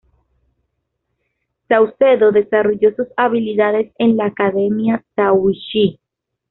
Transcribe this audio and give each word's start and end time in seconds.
Saucedo 1.67 2.31
desarrolló 2.31 2.89
sus 2.95 3.05
habilidades 3.17 3.93
en 3.99 4.17
la 4.17 4.25
Academia 4.25 5.05
"Tahuichi". 5.13 5.99